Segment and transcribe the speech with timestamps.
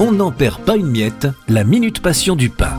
[0.00, 2.78] On n'en perd pas une miette, la minute passion du pain.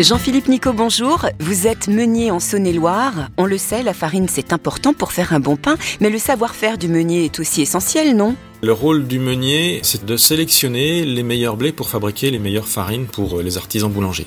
[0.00, 1.26] Jean-Philippe Nico, bonjour.
[1.38, 3.28] Vous êtes meunier en Saône-et-Loire.
[3.36, 6.78] On le sait, la farine c'est important pour faire un bon pain, mais le savoir-faire
[6.78, 8.34] du meunier est aussi essentiel, non?
[8.60, 13.06] Le rôle du meunier, c'est de sélectionner les meilleurs blés pour fabriquer les meilleures farines
[13.06, 14.26] pour les artisans boulangers.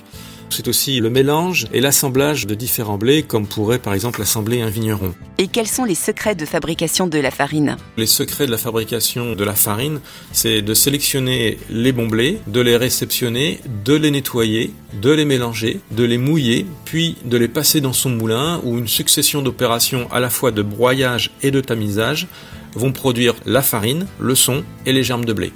[0.50, 4.70] C'est aussi le mélange et l'assemblage de différents blés, comme pourrait par exemple assembler un
[4.70, 5.14] vigneron.
[5.38, 7.78] Et quels sont les secrets de fabrication de la farine?
[7.98, 10.00] Les secrets de la fabrication de la farine,
[10.32, 15.82] c'est de sélectionner les bons blés, de les réceptionner, de les nettoyer, de les mélanger,
[15.92, 20.20] de les mouiller, puis de les passer dans son moulin où une succession d'opérations à
[20.20, 22.28] la fois de broyage et de tamisage
[22.75, 25.51] vont produire la farine, le son et les germes de blé.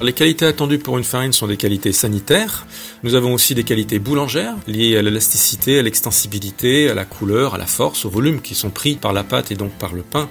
[0.00, 2.66] Les qualités attendues pour une farine sont des qualités sanitaires.
[3.02, 7.58] Nous avons aussi des qualités boulangères liées à l'élasticité, à l'extensibilité, à la couleur, à
[7.58, 10.30] la force, au volume qui sont pris par la pâte et donc par le pain.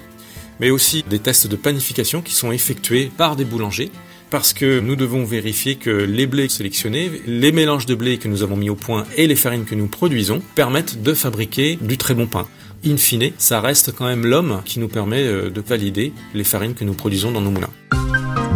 [0.61, 3.91] Mais aussi des tests de panification qui sont effectués par des boulangers
[4.29, 8.43] parce que nous devons vérifier que les blés sélectionnés, les mélanges de blés que nous
[8.43, 12.13] avons mis au point et les farines que nous produisons permettent de fabriquer du très
[12.13, 12.47] bon pain.
[12.85, 16.73] In fine, ça reste quand même l'homme qui nous permet euh, de valider les farines
[16.73, 17.71] que nous produisons dans nos moulins.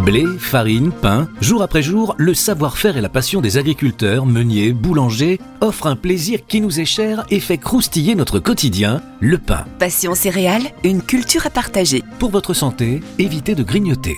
[0.04, 5.40] Blé, farine, pain, jour après jour, le savoir-faire et la passion des agriculteurs, meuniers, boulangers
[5.62, 9.66] offrent un plaisir qui nous est cher et fait croustiller notre quotidien, le pain.
[9.78, 12.04] Passion céréales, une culture à partager.
[12.18, 14.18] Pour votre santé, évitez de grignoter.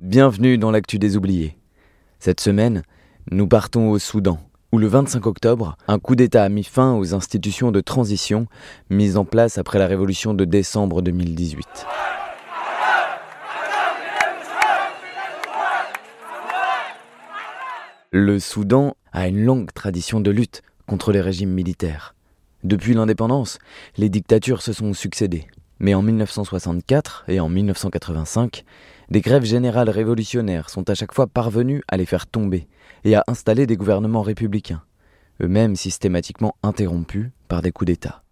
[0.00, 1.58] Bienvenue dans l'actu des oubliés.
[2.20, 2.84] Cette semaine,
[3.32, 4.38] nous partons au Soudan,
[4.70, 8.46] où le 25 octobre, un coup d'État a mis fin aux institutions de transition
[8.90, 11.66] mises en place après la révolution de décembre 2018.
[18.12, 22.14] Le Soudan a une longue tradition de lutte contre les régimes militaires.
[22.62, 23.58] Depuis l'indépendance,
[23.96, 25.48] les dictatures se sont succédées.
[25.80, 28.64] Mais en 1964 et en 1985,
[29.10, 32.68] des grèves générales révolutionnaires sont à chaque fois parvenues à les faire tomber
[33.04, 34.82] et à installer des gouvernements républicains,
[35.42, 38.22] eux-mêmes systématiquement interrompus par des coups d'État.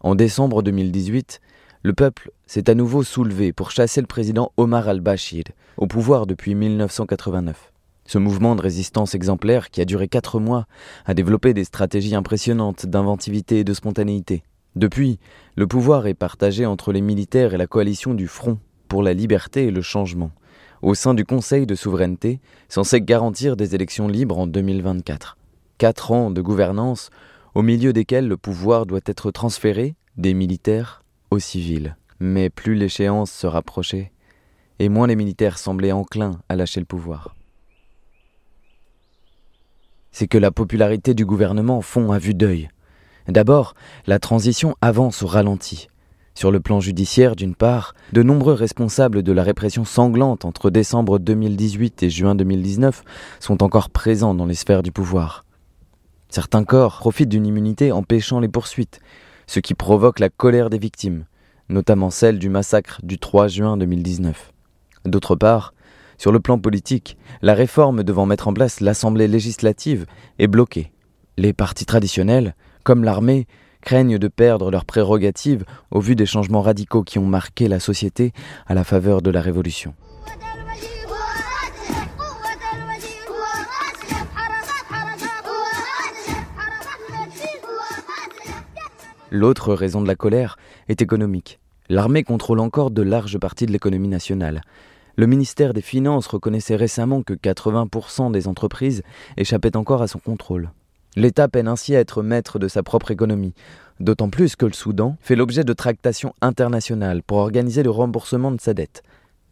[0.00, 1.40] En décembre 2018,
[1.82, 5.44] le peuple s'est à nouveau soulevé pour chasser le président Omar al-Bashir,
[5.76, 7.72] au pouvoir depuis 1989.
[8.04, 10.66] Ce mouvement de résistance exemplaire, qui a duré quatre mois,
[11.04, 14.42] a développé des stratégies impressionnantes d'inventivité et de spontanéité.
[14.76, 15.18] Depuis,
[15.56, 19.66] le pouvoir est partagé entre les militaires et la coalition du Front pour la liberté
[19.66, 20.32] et le changement,
[20.82, 25.36] au sein du Conseil de souveraineté, censé garantir des élections libres en 2024.
[25.78, 27.10] Quatre ans de gouvernance,
[27.54, 31.96] au milieu desquels le pouvoir doit être transféré des militaires aux civils.
[32.20, 34.10] Mais plus l'échéance se rapprochait,
[34.78, 37.36] et moins les militaires semblaient enclins à lâcher le pouvoir.
[40.10, 42.70] C'est que la popularité du gouvernement fond à vue d'œil.
[43.28, 43.74] D'abord,
[44.06, 45.88] la transition avance au ralenti.
[46.38, 51.18] Sur le plan judiciaire, d'une part, de nombreux responsables de la répression sanglante entre décembre
[51.18, 53.02] 2018 et juin 2019
[53.40, 55.44] sont encore présents dans les sphères du pouvoir.
[56.28, 59.00] Certains corps profitent d'une immunité empêchant les poursuites,
[59.48, 61.24] ce qui provoque la colère des victimes,
[61.70, 64.52] notamment celle du massacre du 3 juin 2019.
[65.06, 65.74] D'autre part,
[66.18, 70.06] sur le plan politique, la réforme devant mettre en place l'Assemblée législative
[70.38, 70.92] est bloquée.
[71.36, 72.54] Les partis traditionnels,
[72.84, 73.48] comme l'armée,
[73.88, 78.34] craignent de perdre leurs prérogatives au vu des changements radicaux qui ont marqué la société
[78.66, 79.94] à la faveur de la Révolution.
[89.30, 90.58] L'autre raison de la colère
[90.90, 91.58] est économique.
[91.88, 94.60] L'armée contrôle encore de larges parties de l'économie nationale.
[95.16, 99.02] Le ministère des Finances reconnaissait récemment que 80% des entreprises
[99.38, 100.72] échappaient encore à son contrôle.
[101.18, 103.52] L'État peine ainsi à être maître de sa propre économie,
[103.98, 108.60] d'autant plus que le Soudan fait l'objet de tractations internationales pour organiser le remboursement de
[108.60, 109.02] sa dette.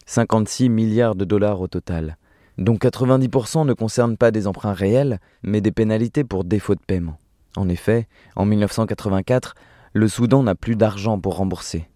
[0.05, 2.19] 56 milliards de dollars au total,
[2.57, 7.19] dont 90% ne concernent pas des emprunts réels, mais des pénalités pour défaut de paiement.
[7.57, 9.57] En effet, en 1984,
[9.93, 11.89] le Soudan n'a plus d'argent pour rembourser.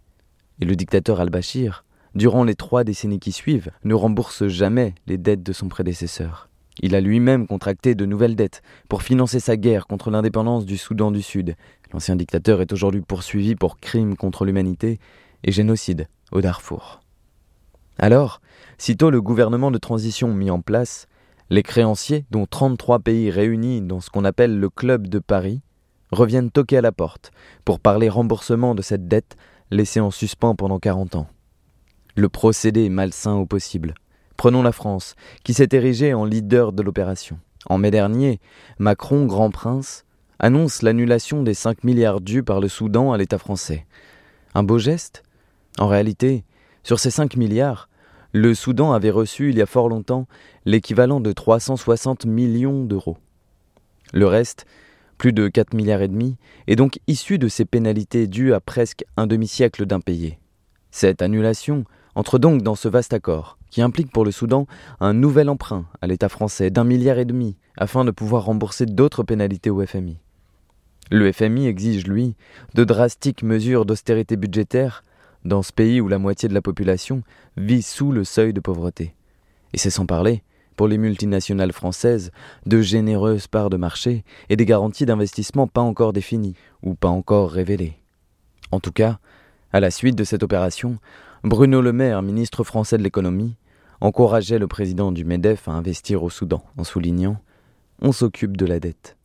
[0.60, 1.84] Et le dictateur al-Bashir,
[2.16, 6.49] durant les trois décennies qui suivent, ne rembourse jamais les dettes de son prédécesseur.
[6.82, 11.10] Il a lui-même contracté de nouvelles dettes pour financer sa guerre contre l'indépendance du Soudan
[11.10, 11.54] du Sud.
[11.92, 14.98] L'ancien dictateur est aujourd'hui poursuivi pour crimes contre l'humanité
[15.44, 17.00] et génocide au Darfour.
[17.98, 18.40] Alors,
[18.78, 21.06] sitôt le gouvernement de transition mis en place,
[21.50, 25.60] les créanciers, dont 33 pays réunis dans ce qu'on appelle le Club de Paris,
[26.12, 27.30] reviennent toquer à la porte
[27.66, 29.36] pour parler remboursement de cette dette
[29.70, 31.28] laissée en suspens pendant 40 ans.
[32.16, 33.94] Le procédé est malsain au possible.
[34.40, 37.38] Prenons la France, qui s'est érigée en leader de l'opération.
[37.66, 38.40] En mai dernier,
[38.78, 40.06] Macron, grand prince,
[40.38, 43.84] annonce l'annulation des 5 milliards dus par le Soudan à l'État français.
[44.54, 45.24] Un beau geste?
[45.78, 46.46] En réalité,
[46.84, 47.90] sur ces 5 milliards,
[48.32, 50.26] le Soudan avait reçu il y a fort longtemps
[50.64, 53.18] l'équivalent de 360 millions d'euros.
[54.14, 54.64] Le reste,
[55.18, 59.04] plus de 4 milliards et demi, est donc issu de ces pénalités dues à presque
[59.18, 60.38] un demi-siècle d'impayés.
[60.90, 61.84] Cette annulation
[62.14, 64.66] entre donc dans ce vaste accord, qui implique pour le Soudan
[65.00, 69.22] un nouvel emprunt à l'État français d'un milliard et demi afin de pouvoir rembourser d'autres
[69.22, 70.18] pénalités au FMI.
[71.10, 72.36] Le FMI exige, lui,
[72.74, 75.02] de drastiques mesures d'austérité budgétaire
[75.44, 77.22] dans ce pays où la moitié de la population
[77.56, 79.14] vit sous le seuil de pauvreté.
[79.72, 80.42] Et c'est sans parler,
[80.76, 82.30] pour les multinationales françaises,
[82.66, 87.50] de généreuses parts de marché et des garanties d'investissement pas encore définies ou pas encore
[87.50, 87.98] révélées.
[88.70, 89.18] En tout cas,
[89.72, 90.98] à la suite de cette opération,
[91.42, 93.56] Bruno Le Maire, ministre français de l'économie,
[94.02, 97.38] encourageait le président du MEDEF à investir au Soudan en soulignant
[98.02, 99.16] On s'occupe de la dette.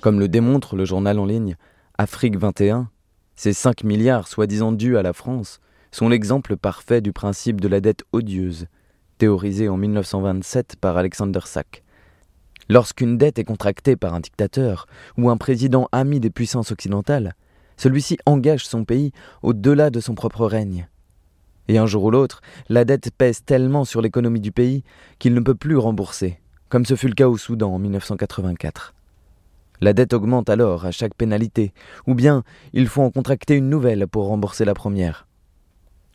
[0.00, 1.56] Comme le démontre le journal en ligne
[1.96, 2.88] Afrique 21,
[3.36, 5.60] ces 5 milliards soi-disant dus à la France
[5.92, 8.66] sont l'exemple parfait du principe de la dette odieuse,
[9.18, 11.84] théorisé en 1927 par Alexander Sack.
[12.68, 14.86] Lorsqu'une dette est contractée par un dictateur
[15.18, 17.34] ou un président ami des puissances occidentales,
[17.76, 20.89] celui-ci engage son pays au-delà de son propre règne.
[21.70, 24.82] Et un jour ou l'autre, la dette pèse tellement sur l'économie du pays
[25.20, 28.92] qu'il ne peut plus rembourser, comme ce fut le cas au Soudan en 1984.
[29.80, 31.72] La dette augmente alors à chaque pénalité,
[32.08, 35.28] ou bien il faut en contracter une nouvelle pour rembourser la première.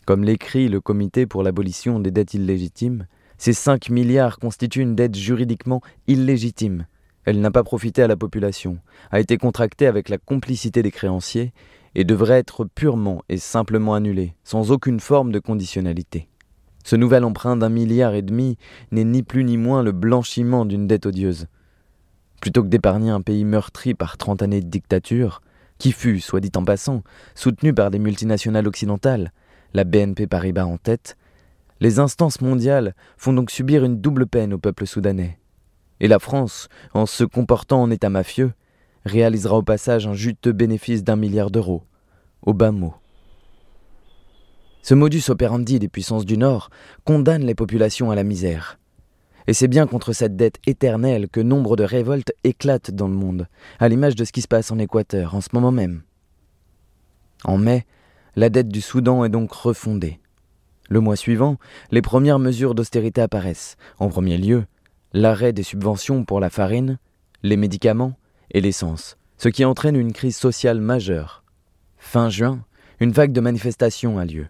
[0.06, 3.08] Comme l'écrit le Comité pour l'abolition des dettes illégitimes,
[3.38, 6.86] ces 5 milliards constituent une dette juridiquement illégitime.
[7.24, 8.80] Elle n'a pas profité à la population,
[9.10, 11.54] a été contractée avec la complicité des créanciers
[11.96, 16.28] et devrait être purement et simplement annulé, sans aucune forme de conditionnalité.
[16.84, 18.58] Ce nouvel emprunt d'un milliard et demi
[18.92, 21.48] n'est ni plus ni moins le blanchiment d'une dette odieuse.
[22.42, 25.42] Plutôt que d'épargner un pays meurtri par trente années de dictature,
[25.80, 27.02] qui fut, soit dit en passant,
[27.34, 29.32] soutenu par des multinationales occidentales,
[29.74, 31.18] la BNP Paribas en tête,
[31.80, 35.40] les instances mondiales font donc subir une double peine au peuple soudanais.
[36.00, 38.54] Et la France, en se comportant en État mafieux,
[39.06, 41.84] réalisera au passage un juteux bénéfice d'un milliard d'euros,
[42.46, 42.94] au bas mot.
[44.82, 46.70] Ce modus operandi des puissances du Nord
[47.04, 48.78] condamne les populations à la misère.
[49.48, 53.48] Et c'est bien contre cette dette éternelle que nombre de révoltes éclatent dans le monde,
[53.80, 56.04] à l'image de ce qui se passe en Équateur en ce moment même.
[57.44, 57.86] En mai,
[58.36, 60.20] la dette du Soudan est donc refondée.
[60.90, 61.58] Le mois suivant,
[61.92, 63.78] les premières mesures d'austérité apparaissent.
[63.98, 64.66] En premier lieu,
[65.14, 67.00] l'arrêt des subventions pour la farine,
[67.44, 68.14] les médicaments
[68.52, 71.45] et l'essence, ce qui entraîne une crise sociale majeure.
[72.08, 72.60] Fin juin,
[73.00, 74.46] une vague de manifestations a lieu.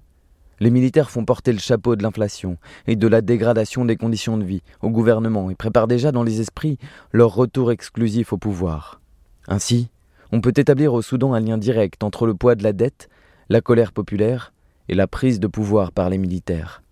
[0.60, 4.44] Les militaires font porter le chapeau de l'inflation et de la dégradation des conditions de
[4.44, 6.78] vie au gouvernement et préparent déjà dans les esprits
[7.12, 9.00] leur retour exclusif au pouvoir.
[9.48, 9.90] Ainsi,
[10.34, 13.10] on peut établir au Soudan un lien direct entre le poids de la dette,
[13.50, 14.54] la colère populaire
[14.90, 16.84] et la prise de pouvoir par les militaires.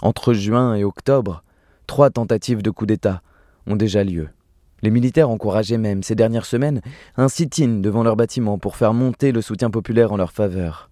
[0.00, 1.44] Entre juin et octobre,
[1.86, 3.22] trois tentatives de coup d'État
[3.66, 4.30] ont déjà lieu.
[4.82, 6.80] Les militaires encourageaient même ces dernières semaines
[7.16, 10.90] un sit-in devant leurs bâtiments pour faire monter le soutien populaire en leur faveur.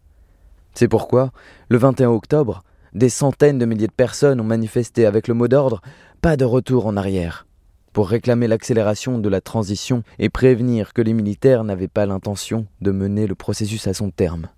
[0.74, 1.32] C'est pourquoi,
[1.68, 2.62] le 21 octobre,
[2.94, 5.80] des centaines de milliers de personnes ont manifesté avec le mot d'ordre
[6.20, 7.46] Pas de retour en arrière,
[7.92, 12.90] pour réclamer l'accélération de la transition et prévenir que les militaires n'avaient pas l'intention de
[12.90, 14.48] mener le processus à son terme.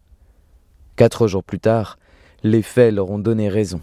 [0.97, 1.99] Quatre jours plus tard,
[2.43, 3.81] les faits leur ont donné raison.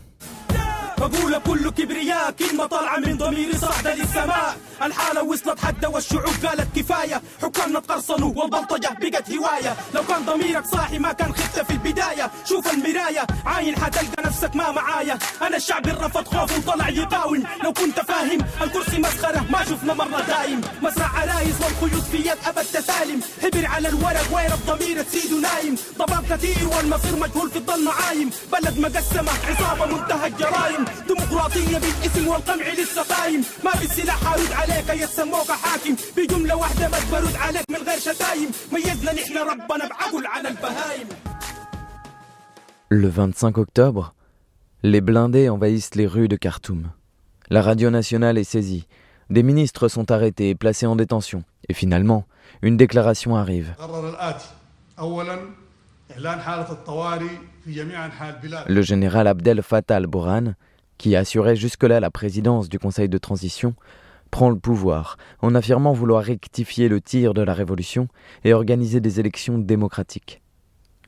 [0.98, 4.58] بقول كل كبرياء كلمة طالعة من ضميري صاعدة للسماء.
[4.84, 7.22] الحالة وصلت حدة والشعوب قالت كفاية.
[7.42, 9.76] حكامنا تقرصنوا والبلطجة بقت هواية.
[9.94, 12.32] لو كان ضميرك صاحي ما كان خفت في البداية.
[12.46, 15.20] شوف المراية عاين حتلقى نفسك ما معايا.
[15.42, 17.44] أنا الشعب رفض خوف وطلع يقاوم.
[17.64, 20.62] لو كنت فاهم الكرسي مسخرة ما شفنا مرة دايم.
[20.82, 26.26] مسرع عرايس والخيوط في يد أبد تسالم حبر على الورق وين الضمير تسيد نايم ضباب
[26.30, 33.03] كثير والمصير مجهول في الظل معايم بلد مقسمة عصابة منتهى الجرايم ديمقراطية بالاسم والقمع لسه
[33.03, 37.99] قايم ما في سلاح حارد عليك يسموك حاكم بجملة واحدة بس برد عليك من غير
[37.99, 41.09] شتايم ميزنا نحن ربنا بعقل على البهايم
[42.91, 44.13] Le 25 octobre,
[44.83, 46.91] les blindés envahissent les rues de Khartoum.
[47.49, 48.87] La radio nationale est saisie.
[49.31, 51.43] Des ministres sont arrêtés et placés en détention.
[51.71, 52.27] Et finalement,
[52.61, 53.75] une déclaration arrive.
[58.69, 60.55] Le général Abdel Fattah al-Bourhan,
[60.98, 63.76] qui assurait jusque-là la présidence du Conseil de transition,
[64.32, 68.08] prend le pouvoir en affirmant vouloir rectifier le tir de la révolution
[68.44, 70.42] et organiser des élections démocratiques.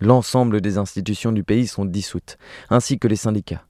[0.01, 2.37] L'ensemble des institutions du pays sont dissoutes,
[2.69, 3.65] ainsi que les syndicats.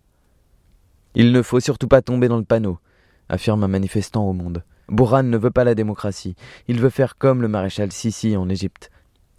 [1.16, 2.78] Il ne faut surtout pas tomber dans le panneau,
[3.30, 4.64] affirme un manifestant au monde.
[4.90, 6.36] Bourhan ne veut pas la démocratie,
[6.68, 8.92] il veut faire comme le maréchal Sissi en Égypte.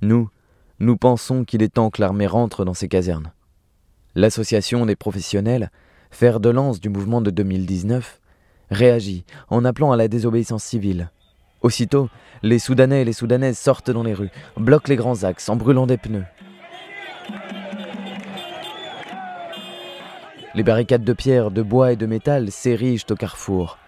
[0.03, 0.29] Nous,
[0.81, 3.33] nous pensons qu'il est temps que l'armée rentre dans ses casernes.
[4.15, 5.71] L'association des professionnels,
[6.11, 8.21] fer de lance du mouvement de 2019,
[8.71, 11.11] réagit en appelant à la désobéissance civile.
[11.63, 12.09] Aussitôt,
[12.43, 15.87] les Soudanais et les Soudanaises sortent dans les rues, bloquent les grands axes en brûlant
[15.87, 16.25] des pneus.
[20.55, 23.79] Les barricades de pierre, de bois et de métal s'érigent au carrefour.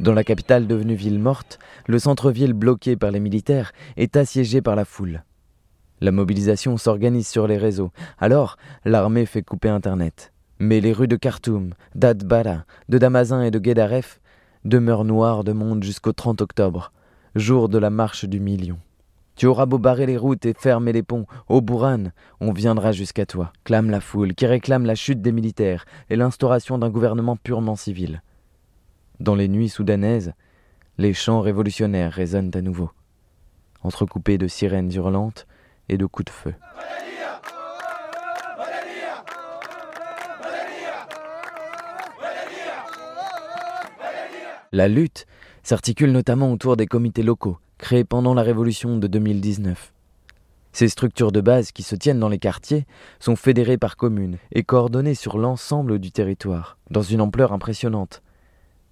[0.00, 4.74] Dans la capitale devenue ville morte, le centre-ville bloqué par les militaires est assiégé par
[4.74, 5.22] la foule.
[6.00, 7.92] La mobilisation s'organise sur les réseaux.
[8.18, 10.32] Alors, l'armée fait couper Internet.
[10.62, 14.20] Mais les rues de Khartoum, d'Adbara, de Damazin et de Guédaref
[14.66, 16.92] demeurent noires de monde jusqu'au 30 octobre,
[17.34, 18.78] jour de la marche du million.
[19.36, 22.10] Tu auras beau barrer les routes et fermer les ponts, au Bourran,
[22.42, 26.76] on viendra jusqu'à toi, clame la foule, qui réclame la chute des militaires et l'instauration
[26.76, 28.22] d'un gouvernement purement civil.
[29.18, 30.34] Dans les nuits soudanaises,
[30.98, 32.90] les chants révolutionnaires résonnent à nouveau,
[33.82, 35.46] entrecoupés de sirènes hurlantes
[35.88, 36.54] et de coups de feu.
[44.72, 45.26] La lutte
[45.64, 49.92] s'articule notamment autour des comités locaux, créés pendant la révolution de 2019.
[50.70, 52.86] Ces structures de base qui se tiennent dans les quartiers
[53.18, 58.22] sont fédérées par communes et coordonnées sur l'ensemble du territoire, dans une ampleur impressionnante.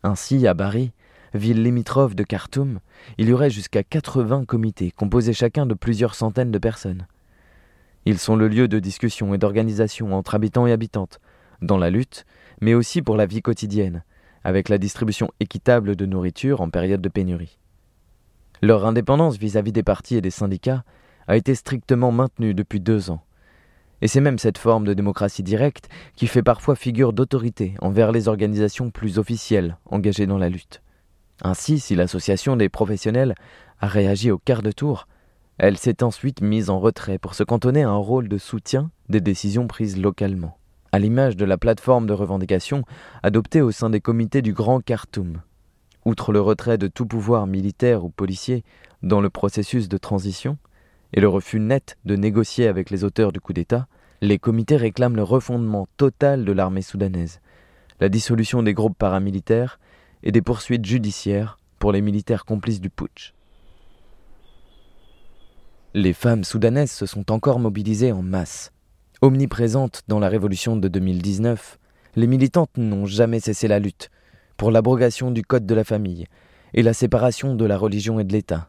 [0.02, 0.90] Ainsi, à Bari,
[1.32, 2.80] ville limitrophe de Khartoum,
[3.16, 7.06] il y aurait jusqu'à 80 comités composés chacun de plusieurs centaines de personnes.
[8.04, 11.20] Ils sont le lieu de discussion et d'organisation entre habitants et habitantes,
[11.62, 12.26] dans la lutte,
[12.60, 14.02] mais aussi pour la vie quotidienne,
[14.44, 17.58] avec la distribution équitable de nourriture en période de pénurie.
[18.62, 20.84] Leur indépendance vis-à-vis des partis et des syndicats
[21.26, 23.22] a été strictement maintenue depuis deux ans.
[24.00, 28.28] Et c'est même cette forme de démocratie directe qui fait parfois figure d'autorité envers les
[28.28, 30.82] organisations plus officielles engagées dans la lutte.
[31.42, 33.34] Ainsi, si l'association des professionnels
[33.80, 35.06] a réagi au quart de tour,
[35.58, 39.20] elle s'est ensuite mise en retrait pour se cantonner à un rôle de soutien des
[39.20, 40.56] décisions prises localement,
[40.92, 42.84] à l'image de la plateforme de revendication
[43.22, 45.42] adoptée au sein des comités du Grand Khartoum.
[46.04, 48.64] Outre le retrait de tout pouvoir militaire ou policier
[49.02, 50.58] dans le processus de transition,
[51.12, 53.86] et le refus net de négocier avec les auteurs du coup d'État,
[54.20, 57.40] les comités réclament le refondement total de l'armée soudanaise,
[58.00, 59.78] la dissolution des groupes paramilitaires
[60.22, 63.34] et des poursuites judiciaires pour les militaires complices du putsch.
[65.94, 68.72] Les femmes soudanaises se sont encore mobilisées en masse.
[69.20, 71.80] Omniprésentes dans la révolution de 2019,
[72.14, 74.10] les militantes n'ont jamais cessé la lutte,
[74.56, 76.26] pour l'abrogation du Code de la famille
[76.72, 78.68] et la séparation de la religion et de l'État.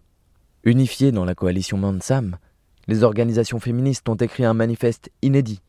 [0.63, 2.37] Unifiées dans la coalition Mansam,
[2.87, 5.61] les organisations féministes ont écrit un manifeste inédit,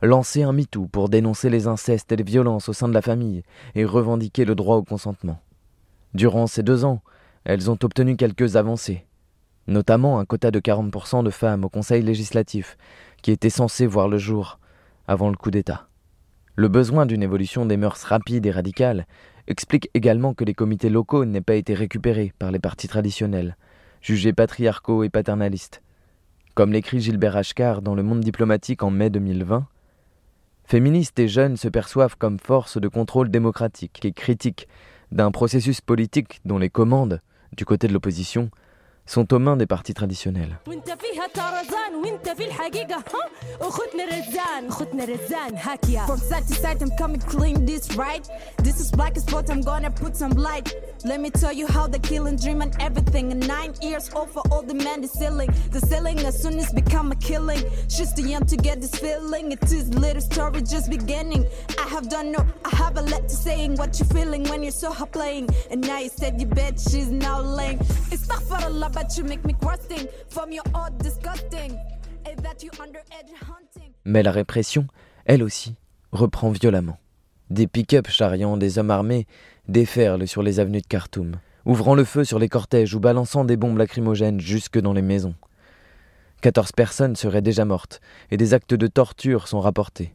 [0.00, 3.42] lancé un MeToo pour dénoncer les incestes et les violences au sein de la famille
[3.74, 5.40] et revendiquer le droit au consentement.
[6.14, 7.02] Durant ces deux ans,
[7.42, 9.06] elles ont obtenu quelques avancées,
[9.66, 12.76] notamment un quota de 40% de femmes au Conseil législatif,
[13.22, 14.58] qui était censé voir le jour
[15.06, 15.88] avant le coup d'État.
[16.56, 19.06] Le besoin d'une évolution des mœurs rapides et radicales
[19.46, 23.56] explique également que les comités locaux n'aient pas été récupérés par les partis traditionnels,
[24.00, 25.82] jugés patriarcaux et paternalistes.
[26.54, 29.66] Comme l'écrit Gilbert Ashkar dans Le Monde diplomatique en mai 2020,
[30.64, 34.68] Féministes et jeunes se perçoivent comme force de contrôle démocratique et critiques
[35.10, 37.20] d'un processus politique dont les commandes,
[37.56, 38.50] du côté de l'opposition,
[39.06, 40.58] sont aux mains des partis traditionnels.
[74.04, 74.86] Mais la répression,
[75.24, 75.76] elle aussi,
[76.12, 76.98] reprend violemment.
[77.48, 79.26] Des pick-up charriant des hommes armés
[79.68, 83.56] déferlent sur les avenues de Khartoum, ouvrant le feu sur les cortèges ou balançant des
[83.56, 85.34] bombes lacrymogènes jusque dans les maisons.
[86.42, 90.14] 14 personnes seraient déjà mortes et des actes de torture sont rapportés.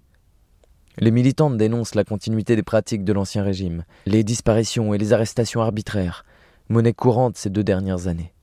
[1.00, 5.62] Les militantes dénoncent la continuité des pratiques de l'Ancien Régime, les disparitions et les arrestations
[5.62, 6.24] arbitraires,
[6.70, 8.35] monnaie courante ces deux dernières années.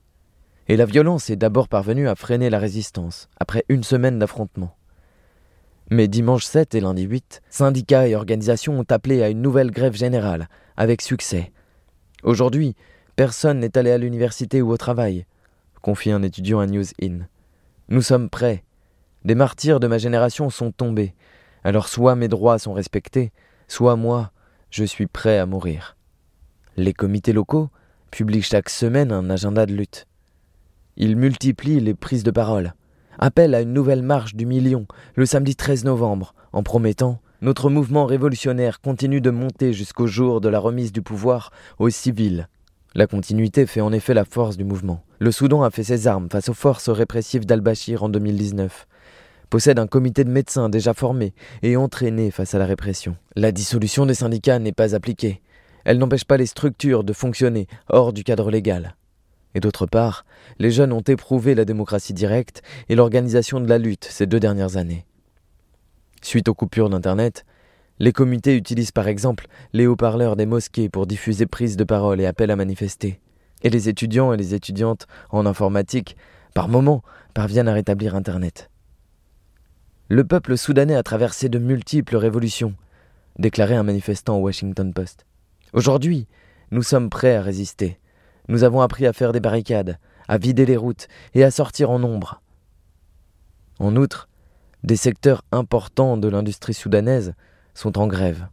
[0.69, 4.75] Et la violence est d'abord parvenue à freiner la résistance, après une semaine d'affrontements.
[5.89, 9.95] Mais dimanche 7 et lundi 8, syndicats et organisations ont appelé à une nouvelle grève
[9.95, 11.51] générale, avec succès.
[12.23, 12.75] Aujourd'hui,
[13.15, 15.25] personne n'est allé à l'université ou au travail,
[15.81, 17.27] confie un étudiant à News In.
[17.89, 18.63] Nous sommes prêts.
[19.25, 21.13] Des martyrs de ma génération sont tombés.
[21.65, 23.31] Alors soit mes droits sont respectés,
[23.67, 24.31] soit moi,
[24.69, 25.97] je suis prêt à mourir.
[26.77, 27.69] Les comités locaux
[28.11, 30.07] publient chaque semaine un agenda de lutte.
[30.97, 32.73] Ils multiplient les prises de parole
[33.19, 34.85] appelle à une nouvelle marche du million
[35.15, 40.49] le samedi 13 novembre, en promettant Notre mouvement révolutionnaire continue de monter jusqu'au jour de
[40.49, 42.47] la remise du pouvoir aux civils.
[42.95, 45.03] La continuité fait en effet la force du mouvement.
[45.19, 48.87] Le Soudan a fait ses armes face aux forces répressives d'Al-Bashir en 2019
[49.49, 53.17] possède un comité de médecins déjà formé et entraîné face à la répression.
[53.35, 55.43] La dissolution des syndicats n'est pas appliquée.
[55.85, 58.95] Elle n'empêche pas les structures de fonctionner hors du cadre légal.
[59.55, 60.25] Et d'autre part,
[60.59, 64.77] les jeunes ont éprouvé la démocratie directe et l'organisation de la lutte ces deux dernières
[64.77, 65.05] années.
[66.21, 67.45] Suite aux coupures d'Internet,
[67.99, 72.25] les comités utilisent par exemple les haut-parleurs des mosquées pour diffuser prises de parole et
[72.25, 73.19] appels à manifester.
[73.61, 76.17] Et les étudiants et les étudiantes en informatique,
[76.53, 78.69] par moments, parviennent à rétablir Internet.
[80.09, 82.75] Le peuple soudanais a traversé de multiples révolutions,
[83.39, 85.25] déclarait un manifestant au Washington Post.
[85.71, 86.27] Aujourd'hui,
[86.71, 87.99] nous sommes prêts à résister.
[88.47, 91.99] Nous avons appris à faire des barricades, à vider les routes et à sortir en
[91.99, 92.41] nombre.
[93.79, 94.27] En outre,
[94.83, 97.33] des secteurs importants de l'industrie soudanaise
[97.73, 98.47] sont en grève,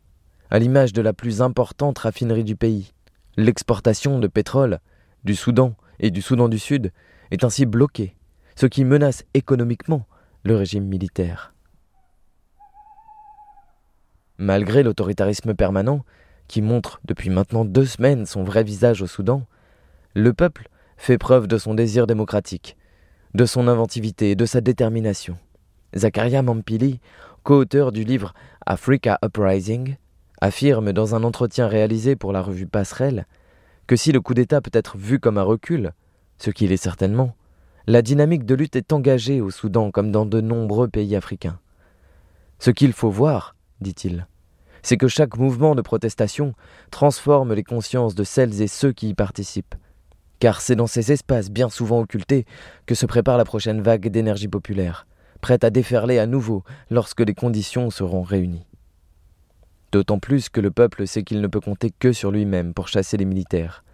[0.51, 2.93] à l'image de la plus importante raffinerie du pays.
[3.37, 4.81] L'exportation de pétrole
[5.25, 6.93] du Soudan et du Soudan du Sud
[7.31, 8.17] est ainsi bloquée,
[8.57, 10.07] ce qui menace économiquement
[10.45, 11.53] le régime militaire.
[14.39, 16.05] Malgré l'autoritarisme permanent,
[16.49, 19.47] qui montre depuis maintenant deux semaines son vrai visage au Soudan,
[20.15, 22.77] le peuple fait preuve de son désir démocratique,
[23.35, 25.37] de son inventivité et de sa détermination.
[25.95, 27.01] Zakaria Mampili,
[27.43, 28.35] co-auteur du livre
[28.67, 29.97] Africa Uprising,
[30.41, 33.27] affirme dans un entretien réalisé pour la revue Passerelle
[33.87, 35.93] que si le coup d'État peut être vu comme un recul,
[36.39, 37.35] ce qu'il est certainement,
[37.87, 41.59] la dynamique de lutte est engagée au Soudan comme dans de nombreux pays africains.
[42.59, 44.27] Ce qu'il faut voir, dit-il,
[44.83, 46.55] c'est que chaque mouvement de protestation
[46.91, 49.75] transforme les consciences de celles et ceux qui y participent,
[50.41, 52.47] car c'est dans ces espaces bien souvent occultés
[52.87, 55.07] que se prépare la prochaine vague d'énergie populaire,
[55.41, 58.67] prête à déferler à nouveau lorsque les conditions seront réunies.
[59.93, 63.17] D'autant plus que le peuple sait qu'il ne peut compter que sur lui-même pour chasser
[63.17, 63.85] les militaires.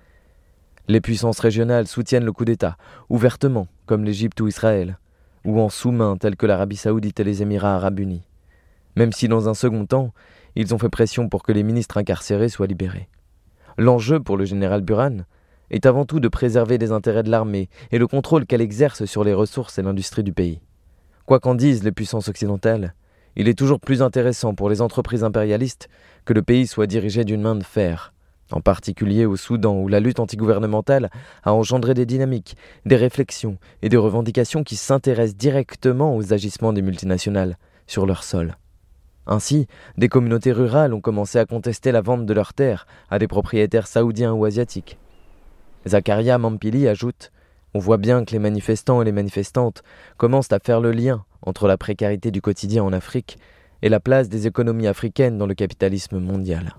[0.89, 2.77] Les puissances régionales soutiennent le coup d'État,
[3.09, 4.99] ouvertement, comme l'Égypte ou Israël,
[5.45, 8.23] ou en sous-main tels que l'Arabie saoudite et les Émirats arabes unis,
[8.95, 10.13] même si dans un second temps,
[10.55, 13.09] ils ont fait pression pour que les ministres incarcérés soient libérés.
[13.79, 15.25] L'enjeu pour le général Buran,
[15.71, 19.25] est avant tout de préserver les intérêts de l'armée et le contrôle qu'elle exerce sur
[19.25, 20.61] les ressources et l'industrie du pays.
[21.25, 22.95] Quoi qu'en disent les puissances occidentales,
[23.37, 25.89] il est toujours plus intéressant pour les entreprises impérialistes
[26.25, 28.15] que le pays soit dirigé d'une main de fer,
[28.51, 31.11] en particulier au Soudan où la lutte antigouvernementale
[31.43, 36.83] a engendré des dynamiques, des réflexions et des revendications qui s'intéressent directement aux agissements des
[36.83, 38.57] multinationales sur leur sol.
[39.27, 39.67] Ainsi,
[39.99, 43.89] des communautés rurales ont commencé à contester la vente de leurs terres à des propriétaires
[43.89, 44.99] saoudiens ou asiatiques.
[45.87, 47.31] Zakaria Mampili ajoute
[47.73, 49.85] On voit bien que les manifestants et les manifestantes
[50.17, 53.39] commencent à faire le lien entre la précarité du quotidien en Afrique
[53.83, 56.75] et la place des économies africaines dans le capitalisme mondial.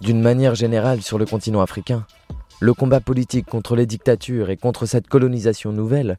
[0.00, 2.06] D'une manière générale sur le continent africain,
[2.60, 6.18] le combat politique contre les dictatures et contre cette colonisation nouvelle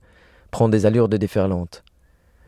[0.52, 1.84] prend des allures de déferlante.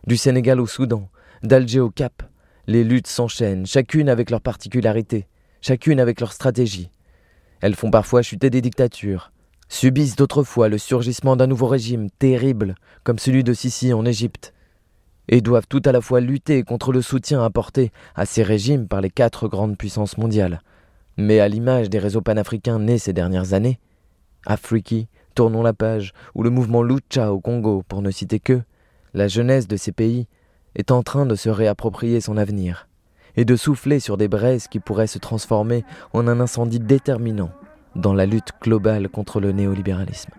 [0.08, 1.10] Du Sénégal au Soudan,
[1.42, 2.24] d'Alger au Cap,
[2.68, 5.26] Les luttes s'enchaînent, chacune avec leur particularité,
[5.62, 6.90] chacune avec leur stratégie.
[7.62, 9.32] Elles font parfois chuter des dictatures,
[9.70, 14.54] subissent d'autres fois le surgissement d'un nouveau régime terrible, comme celui de Sissi en Égypte,
[15.28, 19.02] et doivent tout à la fois lutter contre le soutien apporté à ces régimes par
[19.02, 20.62] les quatre grandes puissances mondiales.
[21.18, 23.80] Mais à l'image des réseaux panafricains nés ces dernières années,
[24.46, 28.62] Afriki, Tournons la page, ou le mouvement Lucha au Congo, pour ne citer que,
[29.14, 30.28] la jeunesse de ces pays
[30.76, 32.88] est en train de se réapproprier son avenir
[33.37, 37.51] et de souffler sur des braises qui pourraient se transformer en un incendie déterminant
[37.95, 40.31] dans la lutte globale contre le néolibéralisme.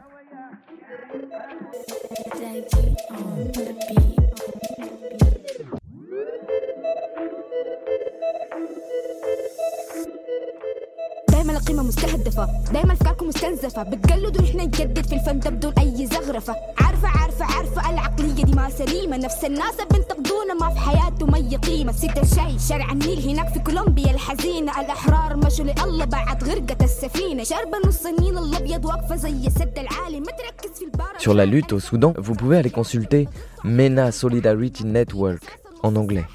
[11.30, 16.56] دايما القيمة مستهدفة دايما افكاركم مستنزفة بتقلدوا احنا نجدد في الفن ده بدون اي زخرفة
[16.78, 17.08] عارفة
[17.42, 22.18] عارفة عارفة العقلية دي ما سليمة نفس الناس بينتقدونا ما في حياتهم اي قيمة ست
[22.18, 28.06] الشاي شارع النيل هناك في كولومبيا الحزينة الاحرار مشوا لله بعد غرقة السفينة شاربة نص
[28.06, 32.14] النيل الابيض واقفة زي السد العالي ما تركز في البار Sur la lutte au Soudan,
[32.18, 33.28] vous pouvez aller consulter
[33.64, 35.44] MENA Solidarity Network
[35.84, 36.26] en anglais.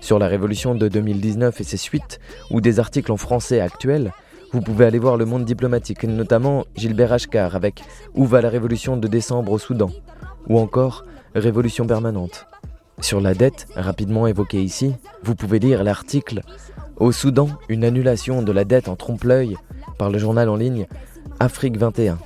[0.00, 4.12] Sur la révolution de 2019 et ses suites, ou des articles en français actuels,
[4.51, 8.97] vous pouvez aller voir le monde diplomatique, notamment Gilbert Achkar avec Où va la révolution
[8.97, 9.89] de décembre au Soudan?
[10.47, 12.47] Ou encore Révolution permanente.
[13.01, 16.41] Sur la dette, rapidement évoquée ici, vous pouvez lire l'article
[16.97, 19.57] Au Soudan, une annulation de la dette en trompe-l'œil
[19.97, 20.87] par le journal en ligne
[21.39, 22.17] Afrique 21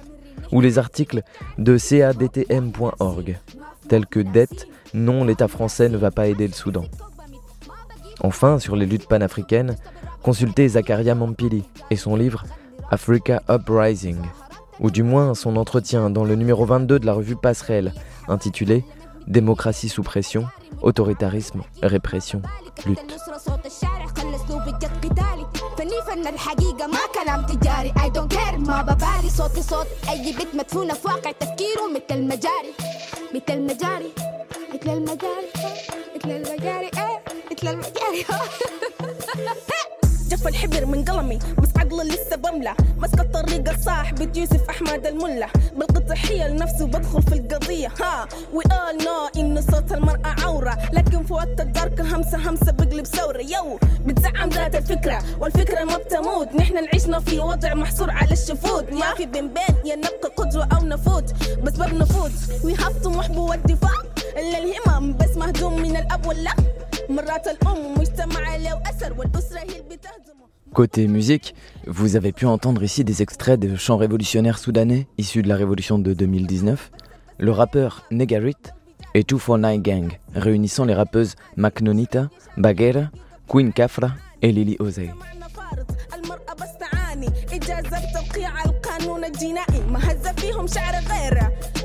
[0.51, 1.21] ou les articles
[1.57, 3.39] de cadtm.org
[3.87, 6.85] tels que Dette, non l'État français ne va pas aider le Soudan.
[8.21, 9.75] Enfin, sur les luttes panafricaines,
[10.23, 12.43] consultez Zakaria Mampili et son livre
[12.91, 14.17] Africa Uprising,
[14.79, 17.93] ou du moins son entretien dans le numéro 22 de la revue Passerelle,
[18.27, 18.83] intitulé
[19.27, 20.45] Démocratie sous pression,
[20.81, 22.41] autoritarisme, répression,
[22.85, 23.17] lutte.
[25.89, 27.93] فني فن الحقيقة ما كلام تجاري.
[27.97, 32.73] I don't care ما ببالي صوتي صوت أي بيت مدفونة في واقع تفكيره مثل المجاري.
[33.33, 34.13] مثل المجاري
[34.73, 35.47] مثل المجاري
[36.15, 38.25] مثل المجاري إيه؟ مثل المجاري.
[40.29, 42.73] جف الحبر من قلمي بس عقله لسه بملى.
[42.97, 47.87] مسك الطريق الصاحب يوسف أحمد الملا بالقطحيه لنفسه بدخل في القضية.
[47.87, 50.77] ها وي اول نو انه صوت المرأة عورة.
[50.93, 53.41] لكن في وقت الدارك همسة همسة بقلب ثورة.
[53.41, 55.23] يو بتزعم ذات الفكرة.
[55.39, 56.55] والفكرة ما بتموت.
[56.55, 60.85] نحن نعيشنا في وضع محصور على الشفوت ما في بين بين يا نبقى قدوة أو
[60.85, 61.33] نفوت.
[61.63, 62.31] بس بنفوت
[62.63, 63.99] وي هاف طموح والدفاع.
[64.37, 66.51] إلا الهمم بس مهدوم من الأب واللا
[70.73, 71.55] Côté musique,
[71.87, 75.97] vous avez pu entendre ici des extraits de chants révolutionnaires soudanais issus de la révolution
[75.97, 76.91] de 2019.
[77.39, 78.55] Le rappeur Negarit
[79.15, 83.09] et 249 Gang, réunissant les rappeuses Maknonita, Bagheera,
[83.47, 84.11] Queen Kafra
[84.43, 85.09] et Lily Osei.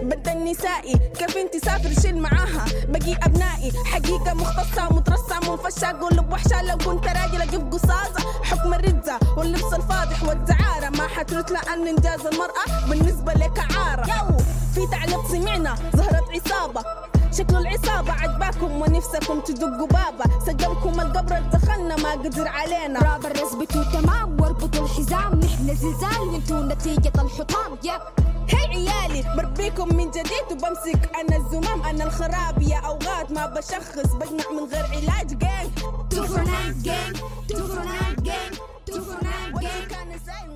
[0.03, 3.73] بدل النسائي كيف انت سافر شيل معاها؟ باقي أبنائي.
[3.85, 5.87] حقيقة مختصة مترصه منفشة.
[6.01, 8.43] قول بوحشة لو كنت راجل أجيب قصاصة.
[8.43, 14.37] حكم الرزة واللبس الفاضح والدعاره ما حترث لأن انجاز المرأة بالنسبة لك عاره يو!
[14.75, 15.75] في تعليق سمعنا.
[15.97, 16.85] ظهرت عصابة.
[17.33, 20.25] شكل العصابة عجباكم ونفسكم تدقوا بابا.
[20.47, 23.01] سجلكم القبر دخلنا ما قدر علينا.
[23.01, 24.41] رابر رزبتوا تمام.
[24.41, 25.41] واربطوا الحزام.
[25.41, 26.29] نحن زلزال.
[26.29, 27.79] وانتوا نتيجة الحطام.
[27.85, 28.34] يب!
[28.55, 31.83] هي عيالي بربيكم من جديد وبمسك أنا الزمام.
[31.83, 35.71] أنا الخراب يا أوقات ما بشخص بجمع من غير علاج جيم
[36.11, 37.13] تو فور نايت جيم
[37.49, 38.53] تو فور نايت جيم
[38.87, 40.54] تو فور نايت جيم